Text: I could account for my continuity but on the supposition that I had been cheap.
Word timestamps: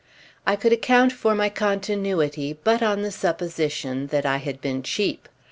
I 0.47 0.55
could 0.55 0.73
account 0.73 1.11
for 1.13 1.35
my 1.35 1.49
continuity 1.49 2.57
but 2.63 2.81
on 2.81 3.03
the 3.03 3.11
supposition 3.11 4.07
that 4.07 4.25
I 4.25 4.37
had 4.37 4.59
been 4.59 4.81
cheap. 4.81 5.29